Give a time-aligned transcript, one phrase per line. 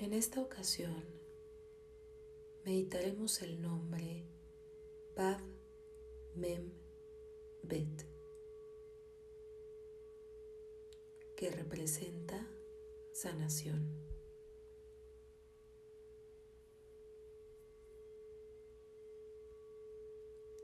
[0.00, 1.04] En esta ocasión
[2.64, 4.24] meditaremos el nombre
[5.14, 5.42] Bab
[6.34, 6.72] Mem
[7.62, 8.06] Bet,
[11.36, 12.48] que representa
[13.12, 13.86] sanación.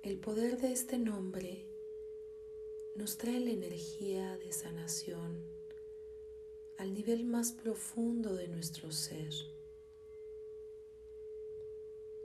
[0.02, 1.68] El poder de este nombre
[2.94, 5.55] nos trae la energía de sanación
[6.78, 9.32] al nivel más profundo de nuestro ser,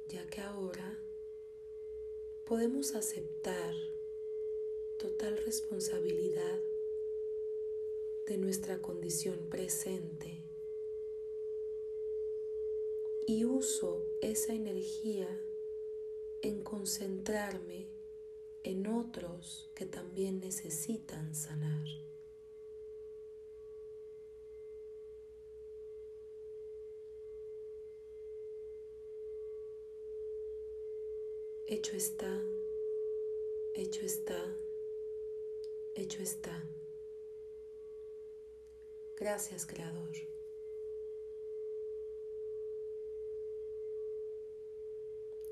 [0.08, 1.00] ya que ahora
[2.46, 3.74] podemos aceptar
[5.00, 6.60] total responsabilidad
[8.28, 10.44] de nuestra condición presente
[13.26, 15.28] y uso esa energía
[16.42, 17.88] en concentrarme
[18.64, 22.11] en otros que también necesitan sanar.
[31.72, 32.30] Hecho está,
[33.74, 34.58] hecho está,
[35.96, 36.70] hecho está.
[39.16, 40.12] Gracias, Creador.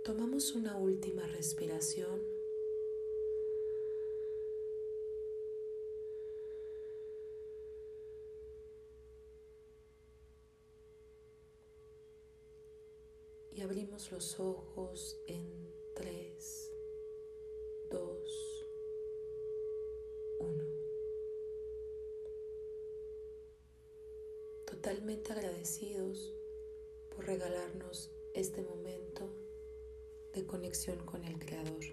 [0.03, 2.37] Tomamos una última respiración.
[13.55, 16.71] y abrimos los ojos en 3,
[17.89, 18.65] 2,
[20.39, 20.63] 1.
[24.65, 26.33] Totalmente agradecidos
[27.09, 29.29] por regalarnos este momento
[30.31, 31.83] de conexión con el Creador.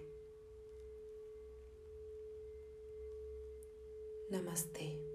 [4.30, 5.05] Namaste.